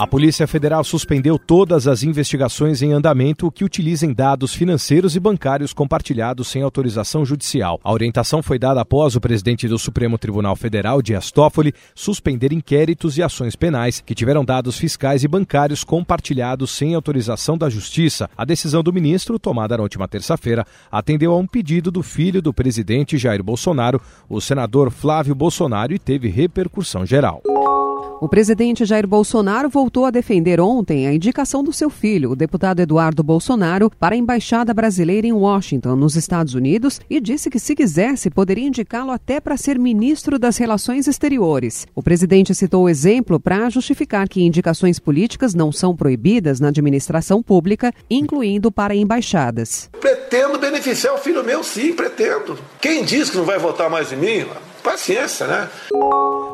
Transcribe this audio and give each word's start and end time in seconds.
A 0.00 0.06
Polícia 0.06 0.46
Federal 0.46 0.82
suspendeu 0.82 1.38
todas 1.38 1.86
as 1.86 2.02
investigações 2.02 2.80
em 2.80 2.90
andamento 2.90 3.52
que 3.52 3.66
utilizem 3.66 4.14
dados 4.14 4.54
financeiros 4.54 5.14
e 5.14 5.20
bancários 5.20 5.74
compartilhados 5.74 6.48
sem 6.48 6.62
autorização 6.62 7.22
judicial. 7.22 7.78
A 7.84 7.92
orientação 7.92 8.42
foi 8.42 8.58
dada 8.58 8.80
após 8.80 9.14
o 9.14 9.20
presidente 9.20 9.68
do 9.68 9.78
Supremo 9.78 10.16
Tribunal 10.16 10.56
Federal, 10.56 11.02
Dias 11.02 11.30
Toffoli, 11.30 11.74
suspender 11.94 12.50
inquéritos 12.50 13.18
e 13.18 13.22
ações 13.22 13.54
penais 13.54 14.00
que 14.00 14.14
tiveram 14.14 14.42
dados 14.42 14.78
fiscais 14.78 15.22
e 15.22 15.28
bancários 15.28 15.84
compartilhados 15.84 16.70
sem 16.70 16.94
autorização 16.94 17.58
da 17.58 17.68
Justiça. 17.68 18.30
A 18.34 18.46
decisão 18.46 18.82
do 18.82 18.94
ministro, 18.94 19.38
tomada 19.38 19.76
na 19.76 19.82
última 19.82 20.08
terça-feira, 20.08 20.66
atendeu 20.90 21.32
a 21.32 21.36
um 21.36 21.46
pedido 21.46 21.90
do 21.90 22.02
filho 22.02 22.40
do 22.40 22.54
presidente 22.54 23.18
Jair 23.18 23.42
Bolsonaro, 23.42 24.00
o 24.30 24.40
senador 24.40 24.90
Flávio 24.90 25.34
Bolsonaro, 25.34 25.92
e 25.92 25.98
teve 25.98 26.30
repercussão 26.30 27.04
geral. 27.04 27.42
O 28.20 28.28
presidente 28.28 28.84
Jair 28.84 29.06
Bolsonaro 29.06 29.70
voltou 29.70 30.04
a 30.04 30.10
defender 30.10 30.60
ontem 30.60 31.06
a 31.06 31.14
indicação 31.14 31.64
do 31.64 31.72
seu 31.72 31.88
filho, 31.88 32.32
o 32.32 32.36
deputado 32.36 32.80
Eduardo 32.80 33.22
Bolsonaro, 33.22 33.90
para 33.98 34.14
a 34.14 34.18
embaixada 34.18 34.74
brasileira 34.74 35.26
em 35.26 35.32
Washington, 35.32 35.96
nos 35.96 36.16
Estados 36.16 36.52
Unidos, 36.52 37.00
e 37.08 37.18
disse 37.18 37.48
que, 37.48 37.58
se 37.58 37.74
quisesse, 37.74 38.28
poderia 38.28 38.66
indicá-lo 38.68 39.10
até 39.10 39.40
para 39.40 39.56
ser 39.56 39.78
ministro 39.78 40.38
das 40.38 40.58
Relações 40.58 41.08
Exteriores. 41.08 41.86
O 41.94 42.02
presidente 42.02 42.54
citou 42.54 42.84
o 42.84 42.88
exemplo 42.90 43.40
para 43.40 43.70
justificar 43.70 44.28
que 44.28 44.44
indicações 44.44 44.98
políticas 44.98 45.54
não 45.54 45.72
são 45.72 45.96
proibidas 45.96 46.60
na 46.60 46.68
administração 46.68 47.42
pública, 47.42 47.90
incluindo 48.10 48.70
para 48.70 48.94
embaixadas. 48.94 49.88
Pretendo 49.98 50.58
beneficiar 50.58 51.14
o 51.14 51.18
filho 51.18 51.42
meu, 51.42 51.64
sim, 51.64 51.94
pretendo. 51.94 52.58
Quem 52.82 53.02
diz 53.02 53.30
que 53.30 53.38
não 53.38 53.44
vai 53.46 53.58
votar 53.58 53.88
mais 53.88 54.12
em 54.12 54.16
mim? 54.16 54.46
Paciência, 54.82 55.46
né? 55.46 55.70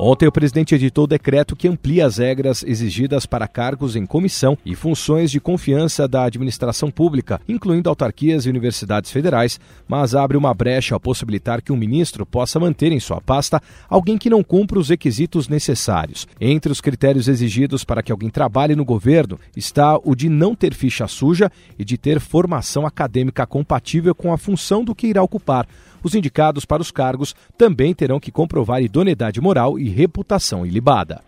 Ontem, 0.00 0.28
o 0.28 0.32
presidente 0.32 0.76
editou 0.76 1.02
o 1.04 1.08
decreto 1.08 1.56
que 1.56 1.66
amplia 1.66 2.06
as 2.06 2.18
regras 2.18 2.62
exigidas 2.62 3.26
para 3.26 3.48
cargos 3.48 3.96
em 3.96 4.06
comissão 4.06 4.56
e 4.64 4.76
funções 4.76 5.28
de 5.28 5.40
confiança 5.40 6.06
da 6.06 6.22
administração 6.22 6.88
pública, 6.88 7.40
incluindo 7.48 7.88
autarquias 7.88 8.46
e 8.46 8.48
universidades 8.48 9.10
federais, 9.10 9.58
mas 9.88 10.14
abre 10.14 10.36
uma 10.36 10.54
brecha 10.54 10.94
ao 10.94 11.00
possibilitar 11.00 11.60
que 11.60 11.72
um 11.72 11.76
ministro 11.76 12.24
possa 12.24 12.60
manter 12.60 12.92
em 12.92 13.00
sua 13.00 13.20
pasta 13.20 13.60
alguém 13.88 14.16
que 14.16 14.30
não 14.30 14.44
cumpra 14.44 14.78
os 14.78 14.88
requisitos 14.88 15.48
necessários. 15.48 16.28
Entre 16.40 16.70
os 16.70 16.80
critérios 16.80 17.26
exigidos 17.26 17.82
para 17.82 18.00
que 18.00 18.12
alguém 18.12 18.30
trabalhe 18.30 18.76
no 18.76 18.84
governo 18.84 19.36
está 19.56 19.98
o 20.04 20.14
de 20.14 20.28
não 20.28 20.54
ter 20.54 20.74
ficha 20.74 21.08
suja 21.08 21.50
e 21.76 21.84
de 21.84 21.98
ter 21.98 22.20
formação 22.20 22.86
acadêmica 22.86 23.44
compatível 23.44 24.14
com 24.14 24.32
a 24.32 24.38
função 24.38 24.84
do 24.84 24.94
que 24.94 25.08
irá 25.08 25.24
ocupar. 25.24 25.66
Os 26.02 26.14
indicados 26.14 26.64
para 26.64 26.82
os 26.82 26.90
cargos 26.90 27.34
também 27.56 27.94
terão 27.94 28.20
que 28.20 28.30
comprovar 28.30 28.82
idoneidade 28.82 29.40
moral 29.40 29.78
e 29.78 29.88
reputação 29.88 30.64
ilibada. 30.64 31.22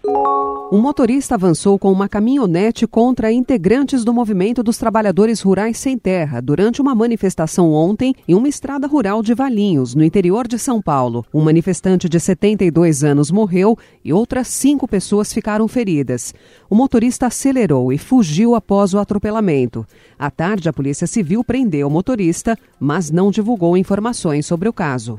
Um 0.73 0.79
motorista 0.79 1.35
avançou 1.35 1.77
com 1.81 1.91
uma 1.91 2.09
caminhonete 2.09 2.87
contra 2.87 3.33
integrantes 3.33 4.05
do 4.05 4.15
Movimento 4.15 4.63
dos 4.63 4.79
Trabalhadores 4.79 5.41
Rurais 5.41 5.77
Sem 5.77 5.99
Terra 5.99 6.41
durante 6.41 6.81
uma 6.81 6.95
manifestação 6.95 7.73
ontem 7.73 8.15
em 8.29 8.37
uma 8.37 8.49
estrada 8.49 8.87
rural 8.87 9.21
de 9.21 9.35
Valinhos, 9.35 9.97
no 9.97 10.05
interior 10.05 10.47
de 10.47 10.61
São 10.61 10.81
Paulo. 10.81 11.27
Um 11.35 11.43
manifestante 11.43 12.09
de 12.09 12.21
72 12.21 13.03
anos 13.03 13.33
morreu 13.33 13.77
e 14.05 14.13
outras 14.13 14.47
cinco 14.47 14.87
pessoas 14.87 15.33
ficaram 15.33 15.67
feridas. 15.67 16.33
O 16.71 16.77
motorista 16.77 17.27
acelerou 17.27 17.93
e 17.93 17.99
fugiu 17.99 18.55
após 18.55 18.95
o 18.95 19.01
atropelamento. 19.01 19.85
À 20.17 20.31
tarde, 20.31 20.69
a 20.69 20.73
Polícia 20.73 21.09
Civil 21.09 21.43
prendeu 21.43 21.89
o 21.89 21.91
motorista, 21.91 22.57
mas 22.79 23.11
não 23.11 23.33
divulgou 23.33 23.77
informações 23.77 24.47
sobre 24.47 24.69
o 24.69 24.73
caso. 24.73 25.19